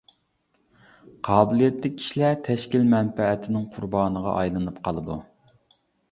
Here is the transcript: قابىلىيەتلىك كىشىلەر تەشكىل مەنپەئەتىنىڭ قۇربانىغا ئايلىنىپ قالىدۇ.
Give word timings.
قابىلىيەتلىك 1.27 1.91
كىشىلەر 1.99 2.39
تەشكىل 2.47 2.87
مەنپەئەتىنىڭ 2.93 3.67
قۇربانىغا 3.75 4.33
ئايلىنىپ 4.39 4.79
قالىدۇ. 4.89 5.19